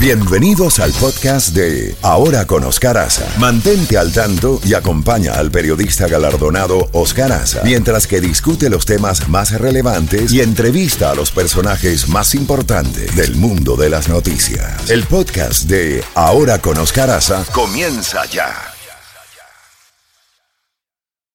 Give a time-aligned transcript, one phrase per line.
[0.00, 3.28] Bienvenidos al podcast de Ahora con Oscar Aza.
[3.40, 9.28] Mantente al tanto y acompaña al periodista galardonado Oscar Aza mientras que discute los temas
[9.28, 14.88] más relevantes y entrevista a los personajes más importantes del mundo de las noticias.
[14.88, 18.54] El podcast de Ahora con Oscar Aza comienza ya.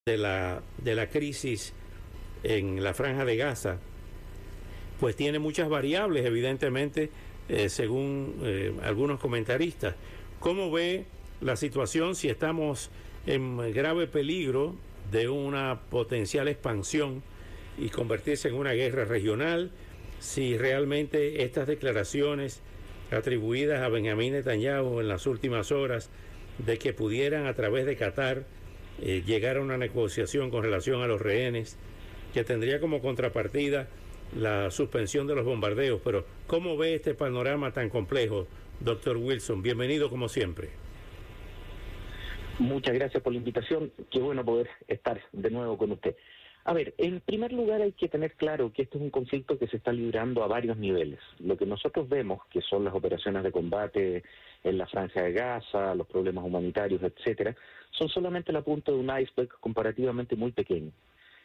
[0.05, 1.73] De la, de la crisis
[2.43, 3.75] en la franja de Gaza,
[5.01, 7.09] pues tiene muchas variables, evidentemente
[7.49, 9.95] eh, según eh, algunos comentaristas.
[10.39, 11.05] ¿Cómo ve
[11.41, 12.89] la situación si estamos
[13.25, 14.75] en grave peligro
[15.11, 17.23] de una potencial expansión
[17.77, 19.71] y convertirse en una guerra regional?
[20.19, 22.61] Si realmente estas declaraciones
[23.11, 26.09] atribuidas a Benjamín Netanyahu en las últimas horas
[26.57, 28.43] de que pudieran a través de Qatar
[29.01, 31.77] eh, llegar a una negociación con relación a los rehenes,
[32.33, 33.87] que tendría como contrapartida
[34.35, 38.47] la suspensión de los bombardeos, pero ¿cómo ve este panorama tan complejo,
[38.79, 39.61] doctor Wilson?
[39.61, 40.69] Bienvenido como siempre.
[42.59, 43.91] Muchas gracias por la invitación.
[44.11, 46.15] Qué bueno poder estar de nuevo con usted.
[46.65, 49.67] A ver, en primer lugar hay que tener claro que esto es un conflicto que
[49.67, 51.19] se está librando a varios niveles.
[51.39, 54.23] Lo que nosotros vemos, que son las operaciones de combate
[54.63, 57.53] en la Franja de Gaza, los problemas humanitarios, etcétera,
[57.91, 60.91] son solamente la punta de un iceberg comparativamente muy pequeño.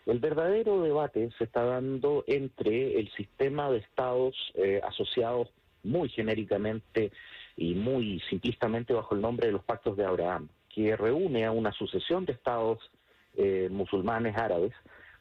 [0.08, 5.50] El verdadero debate se está dando entre el sistema de estados eh, asociados
[5.84, 7.12] muy genéricamente
[7.58, 11.72] y muy simplistamente bajo el nombre de los pactos de Abraham, que reúne a una
[11.72, 12.78] sucesión de estados
[13.36, 14.72] eh, musulmanes árabes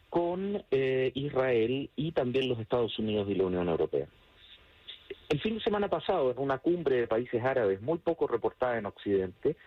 [0.10, 4.08] con eh, Israel y también los Estados Unidos y la Unión Europea.
[5.28, 8.86] El fin de semana pasado, en una cumbre de países árabes muy poco reportada en
[8.86, 9.58] Occidente,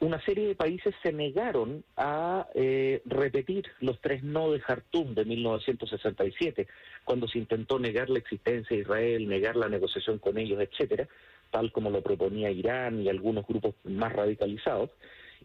[0.00, 5.26] una serie de países se negaron a eh, repetir los tres no de Jartum de
[5.26, 6.66] 1967,
[7.04, 11.06] cuando se intentó negar la existencia de Israel, negar la negociación con ellos, etcétera,
[11.50, 14.90] tal como lo proponía Irán y algunos grupos más radicalizados,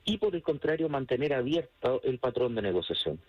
[0.06, 3.20] y por el contrario mantener abierto el patrón de negociación.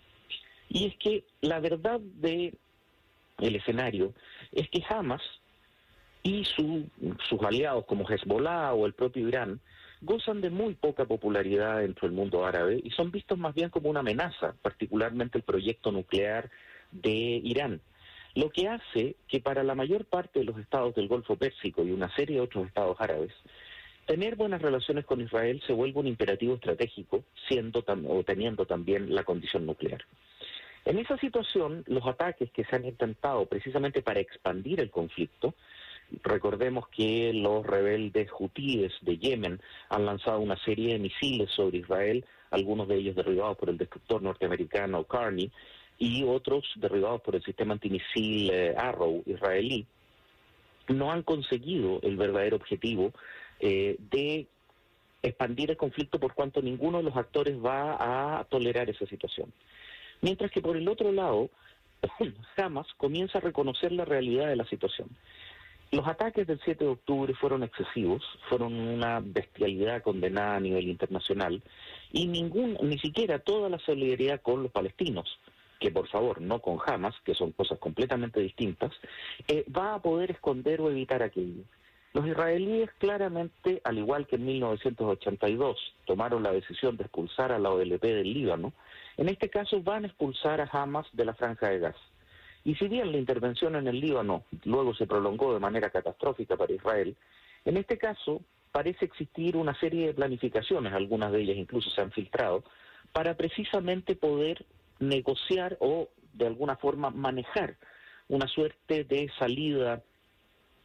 [0.69, 2.53] Y es que la verdad de
[3.39, 4.13] el escenario
[4.53, 5.21] es que Hamas
[6.23, 9.59] y sus aliados como Hezbollah o el propio Irán
[10.01, 13.89] gozan de muy poca popularidad dentro del mundo árabe y son vistos más bien como
[13.89, 16.49] una amenaza, particularmente el proyecto nuclear
[16.91, 17.09] de
[17.43, 17.81] Irán.
[18.35, 21.91] Lo que hace que para la mayor parte de los estados del Golfo Pérsico y
[21.91, 23.33] una serie de otros estados árabes,
[24.05, 29.23] tener buenas relaciones con Israel se vuelve un imperativo estratégico, siendo o teniendo también la
[29.23, 30.03] condición nuclear.
[30.85, 35.53] En esa situación, los ataques que se han intentado precisamente para expandir el conflicto
[36.23, 39.59] Recordemos que los rebeldes hutíes de Yemen
[39.89, 44.21] han lanzado una serie de misiles sobre Israel, algunos de ellos derribados por el destructor
[44.21, 45.51] norteamericano Carney
[45.97, 49.85] y otros derribados por el sistema antimisil eh, Arrow israelí.
[50.87, 53.11] No han conseguido el verdadero objetivo
[53.59, 54.47] eh, de
[55.21, 59.51] expandir el conflicto por cuanto ninguno de los actores va a tolerar esa situación.
[60.21, 61.49] Mientras que por el otro lado,
[62.57, 65.09] Hamas comienza a reconocer la realidad de la situación.
[65.91, 71.63] Los ataques del 7 de octubre fueron excesivos, fueron una bestialidad condenada a nivel internacional
[72.11, 75.39] y ningún, ni siquiera toda la solidaridad con los palestinos,
[75.79, 78.91] que por favor no con Hamas, que son cosas completamente distintas,
[79.47, 81.63] eh, va a poder esconder o evitar aquello.
[82.11, 87.71] Los israelíes claramente, al igual que en 1982 tomaron la decisión de expulsar a la
[87.71, 88.73] OLP del Líbano,
[89.15, 91.99] en este caso van a expulsar a Hamas de la franja de Gaza.
[92.67, 96.73] Y si bien la intervención en el Líbano luego se prolongó de manera catastrófica para
[96.73, 97.15] Israel,
[97.63, 98.41] en este caso
[98.73, 102.65] parece existir una serie de planificaciones, algunas de ellas incluso se han filtrado,
[103.13, 104.65] para precisamente poder
[104.99, 107.77] negociar o de alguna forma manejar
[108.27, 110.03] una suerte de salida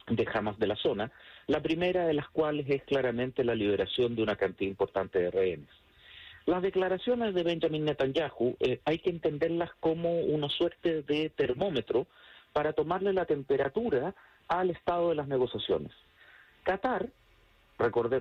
[0.07, 1.11] de Hamas de la zona,
[1.47, 5.82] la primera de las cuales es claramente la liberación de una cantidad importante de rehenes.
[6.45, 12.07] Las declaraciones de Benjamin Netanyahu eh, hay que entenderlas como una suerte de termómetro
[12.51, 14.13] para tomarle la temperatura
[14.47, 15.91] al estado de las negociaciones.
[16.63, 17.09] Qatar,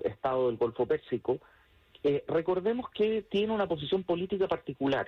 [0.04, 1.38] estado del Golfo Pérsico,
[2.04, 5.06] eh, recordemos que tiene una posición política particular,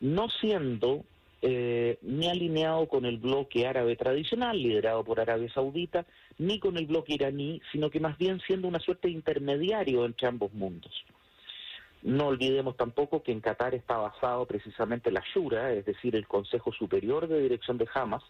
[0.00, 1.04] no siendo
[1.42, 6.06] eh, ni alineado con el bloque árabe tradicional, liderado por Arabia Saudita,
[6.38, 10.26] ni con el bloque iraní, sino que más bien siendo una suerte de intermediario entre
[10.26, 10.92] ambos mundos.
[12.02, 16.72] No olvidemos tampoco que en Qatar está basado precisamente la Shura, es decir, el Consejo
[16.72, 18.22] Superior de Dirección de Hamas,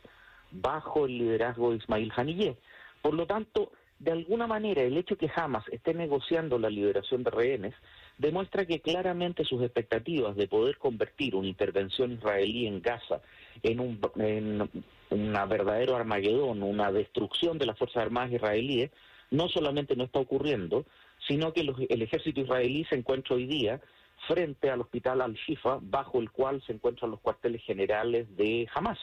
[0.51, 2.57] bajo el liderazgo de Ismail Haniyeh.
[3.03, 7.31] Por lo tanto, de alguna manera, el hecho que Hamas esté negociando la liberación de
[7.31, 7.75] rehenes
[8.17, 13.21] demuestra que claramente sus expectativas de poder convertir una intervención israelí en Gaza
[13.63, 14.71] en un en
[15.11, 18.91] una verdadero Armagedón, una destrucción de las Fuerzas Armadas israelíes,
[19.31, 20.85] no solamente no está ocurriendo,
[21.29, 23.81] sino que el ejército israelí se encuentra hoy día
[24.27, 28.99] frente al hospital Al-Shifa, bajo el cual se encuentran los cuarteles generales de Hamas.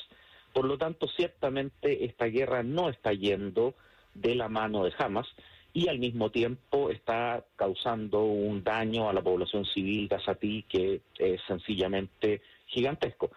[0.51, 3.75] Por lo tanto, ciertamente esta guerra no está yendo
[4.13, 5.27] de la mano de Hamas
[5.73, 11.41] y al mismo tiempo está causando un daño a la población civil gazatí que es
[11.47, 13.31] sencillamente gigantesco.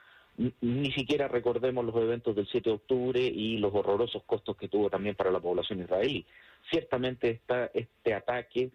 [0.61, 4.89] Ni siquiera recordemos los eventos del 7 de octubre y los horrorosos costos que tuvo
[4.89, 6.25] también para la población israelí.
[6.71, 8.71] Ciertamente está este ataque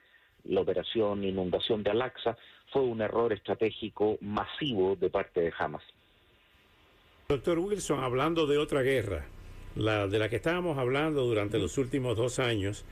[0.46, 2.38] la operación inundación de Al-Aqsa
[2.72, 5.84] fue un error estratégico masivo de parte de Hamas.
[7.30, 9.26] Doctor Wilson, hablando de otra guerra,
[9.76, 12.86] la de la que estábamos hablando durante los últimos dos años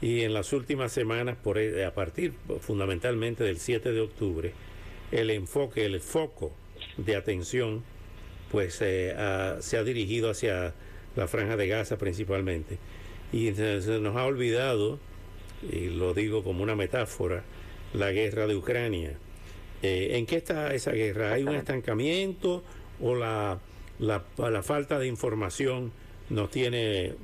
[0.00, 4.52] y en las últimas semanas, por, e, a partir fundamentalmente del 7 de octubre,
[5.12, 6.52] el enfoque, el foco
[6.96, 7.84] de atención,
[8.50, 9.14] pues eh,
[9.60, 10.74] se ha dirigido hacia
[11.16, 12.78] la franja de Gaza principalmente.
[13.32, 14.98] Y se nos ha olvidado
[15.70, 17.44] y lo digo como una metáfora,
[17.92, 19.12] la guerra de Ucrania.
[19.82, 21.32] Eh, ¿En qué está esa guerra?
[21.32, 22.62] ¿Hay un estancamiento
[23.00, 23.58] o la,
[23.98, 25.92] la, la falta de información
[26.28, 27.14] nos tiene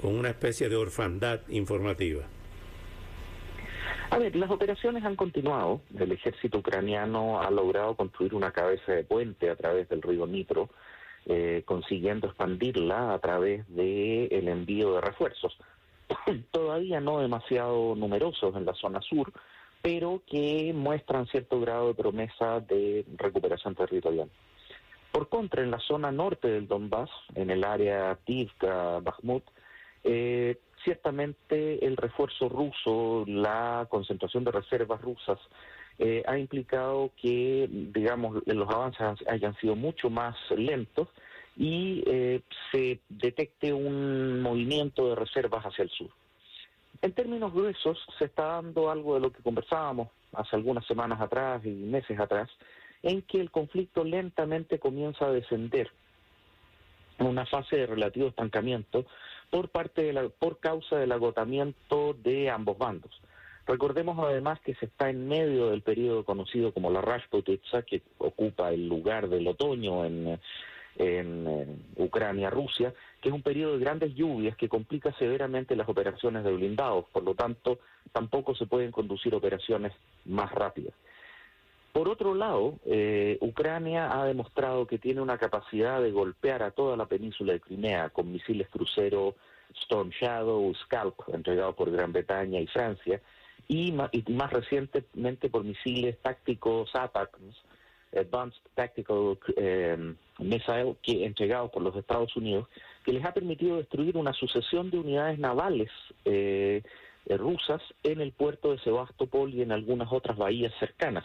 [0.00, 2.22] con una especie de orfandad informativa?
[4.14, 5.80] A ver, las operaciones han continuado.
[5.98, 10.68] El ejército ucraniano ha logrado construir una cabeza de puente a través del río Nitro,
[11.26, 15.58] eh, consiguiendo expandirla a través del el envío de refuerzos.
[16.52, 19.32] todavía no demasiado numerosos en la zona sur,
[19.82, 24.30] pero que muestran cierto grado de promesa de recuperación territorial.
[25.10, 29.42] Por contra, en la zona norte del Donbass, en el área Tivka, Bakhmut,
[30.04, 35.38] eh, ciertamente el refuerzo ruso, la concentración de reservas rusas,
[35.98, 41.08] eh, ha implicado que, digamos, los avances hayan sido mucho más lentos
[41.56, 42.42] y eh,
[42.72, 46.10] se detecte un movimiento de reservas hacia el sur.
[47.00, 51.64] En términos gruesos, se está dando algo de lo que conversábamos hace algunas semanas atrás
[51.64, 52.50] y meses atrás,
[53.02, 56.03] en que el conflicto lentamente comienza a descender en
[57.18, 59.06] una fase de relativo estancamiento
[59.50, 63.20] por parte de la, por causa del agotamiento de ambos bandos.
[63.66, 68.72] Recordemos además que se está en medio del periodo conocido como la Rashputitsa, que ocupa
[68.72, 70.38] el lugar del otoño en
[70.96, 76.52] en, Ucrania-Rusia, que es un periodo de grandes lluvias que complica severamente las operaciones de
[76.52, 77.78] blindados, por lo tanto
[78.12, 79.92] tampoco se pueden conducir operaciones
[80.24, 80.94] más rápidas.
[81.94, 86.96] Por otro lado, eh, Ucrania ha demostrado que tiene una capacidad de golpear a toda
[86.96, 89.36] la península de Crimea con misiles crucero
[89.82, 93.20] Storm Shadow, Scalp, entregados por Gran Bretaña y Francia,
[93.68, 97.62] y, más recientemente por misiles tácticos ATACMS,
[98.12, 102.66] Advanced Tactical eh, Missile, que entregado por los Estados Unidos,
[103.04, 105.90] que les ha permitido destruir una sucesión de unidades navales
[106.24, 106.82] eh,
[107.26, 111.24] eh, rusas en el puerto de Sebastopol y en algunas otras bahías cercanas.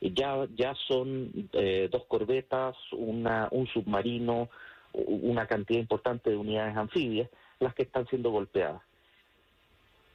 [0.00, 1.48] Ya, ya son
[1.90, 4.50] dos corbetas, una, un submarino,
[4.92, 8.82] una cantidad importante de unidades anfibias las que están siendo golpeadas.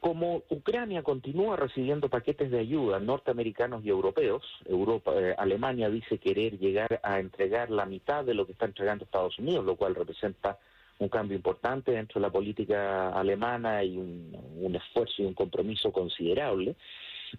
[0.01, 6.57] Como Ucrania continúa recibiendo paquetes de ayuda norteamericanos y europeos, Europa, eh, Alemania dice querer
[6.57, 10.57] llegar a entregar la mitad de lo que está entregando Estados Unidos, lo cual representa
[10.97, 16.75] un cambio importante dentro de la política alemana y un, esfuerzo y un compromiso considerable.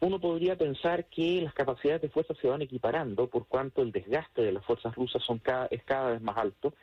[0.01, 4.43] Uno podría pensar que las capacidades de fuerza se van equiparando por cuanto el desgaste
[4.43, 6.75] de las fuerzas rusas son es cada vez más alto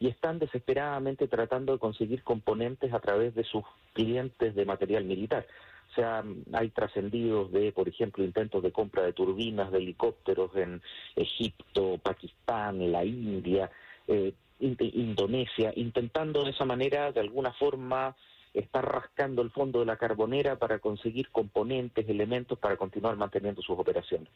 [0.00, 5.46] y están desesperadamente tratando de conseguir componentes a través de sus clientes de material militar.
[5.90, 6.22] O sea,
[6.52, 10.82] hay trascendidos de, por ejemplo, intentos de compra de turbinas, de helicópteros en
[11.16, 13.70] Egipto, Pakistán, la India,
[14.06, 18.14] eh, Indonesia, intentando de esa manera, de alguna forma,
[18.54, 23.78] estar rascando el fondo de la carbonera para conseguir componentes, elementos para continuar manteniendo sus
[23.78, 24.28] operaciones.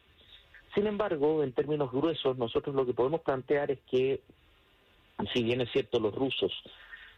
[0.73, 4.21] Sin embargo, en términos gruesos, nosotros lo que podemos plantear es que
[5.33, 6.51] si bien es cierto los rusos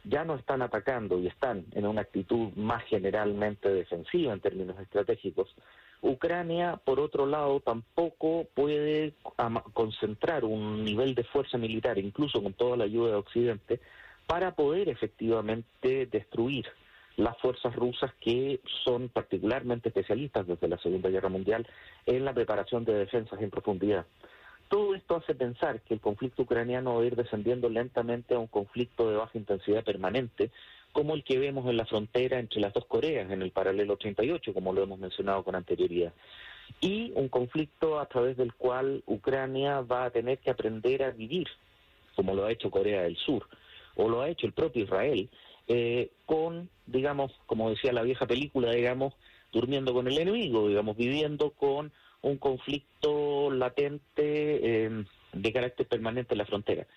[0.03, 5.55] ya no están atacando y están en una actitud más generalmente defensiva en términos estratégicos,
[6.01, 9.13] Ucrania, por otro lado, tampoco puede
[9.73, 13.79] concentrar un nivel de fuerza militar, incluso con toda la ayuda de Occidente,
[14.27, 16.67] para poder efectivamente destruir
[17.17, 21.67] las fuerzas rusas que son particularmente especialistas desde la Segunda Guerra Mundial
[22.05, 24.05] en la preparación de defensas en profundidad.
[24.69, 28.47] Todo esto hace pensar que el conflicto ucraniano va a ir descendiendo lentamente a un
[28.47, 30.51] conflicto de baja intensidad permanente,
[30.91, 34.53] como el que vemos en la frontera entre las dos Coreas, en el paralelo 38,
[34.53, 36.13] como lo hemos mencionado con anterioridad.
[36.81, 41.47] Y un conflicto a través del cual Ucrania va a tener que aprender a vivir,
[42.15, 43.47] como lo ha hecho Corea del Sur,
[43.95, 45.29] o lo ha hecho el propio Israel,
[45.67, 49.13] eh, con digamos, como decía la vieja película, digamos,
[49.51, 56.39] durmiendo con el enemigo, digamos, viviendo con un conflicto latente eh, de carácter permanente en
[56.39, 56.87] la frontera.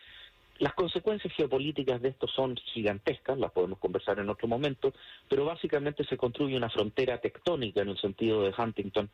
[0.58, 4.92] Las consecuencias geopolíticas de esto son gigantescas, las podemos conversar en otro momento,
[5.28, 9.08] pero básicamente se construye una frontera tectónica en el sentido de Huntington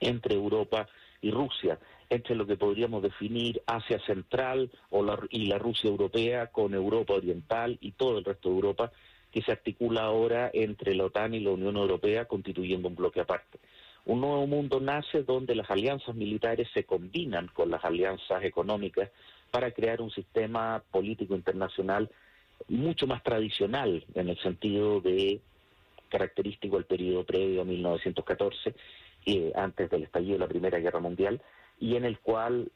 [0.00, 0.86] entre Europa
[1.22, 1.78] y Rusia,
[2.10, 7.78] entre lo que podríamos definir Asia Central o y la Rusia Europea con Europa Oriental
[7.80, 8.92] y todo el resto de Europa,
[9.32, 13.58] que se articula ahora entre la OTAN y la Unión Europea constituyendo un bloque aparte.
[14.06, 19.10] Un nuevo mundo nace donde las alianzas militares se combinan con las alianzas económicas
[19.50, 22.10] para crear un sistema político internacional
[22.68, 25.40] mucho más tradicional en el sentido de
[26.08, 28.74] característico del periodo previo a 1914,
[29.26, 31.40] eh, antes del estallido de la Primera Guerra Mundial,
[31.78, 32.70] y en el cual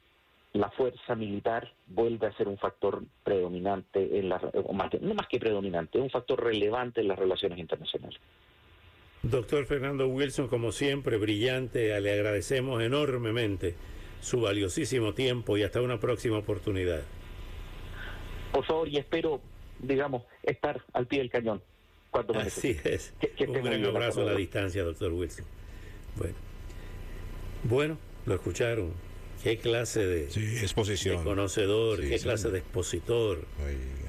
[0.55, 4.41] la fuerza militar vuelve a ser un factor predominante, en la,
[5.01, 8.21] no más que predominante, un factor relevante en las relaciones internacionales.
[9.23, 13.77] Doctor Fernando Wilson, como siempre, brillante, le agradecemos enormemente
[14.21, 17.03] su valiosísimo tiempo y hasta una próxima oportunidad.
[18.53, 19.41] Por favor, y espero,
[19.79, 21.63] digamos, estar al pie del cañón.
[22.11, 23.15] Cuando Así es.
[23.47, 25.47] un gran abrazo a la distancia, doctor Wilson.
[26.17, 26.35] Bueno,
[27.65, 28.93] bueno lo escucharon
[29.43, 30.25] qué clase de,
[30.63, 31.25] exposición.
[31.25, 33.45] conocedor, qué clase de expositor,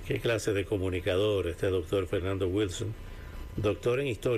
[0.08, 2.94] qué clase de comunicador este doctor Fernando Wilson,
[3.58, 4.32] doctor en historia.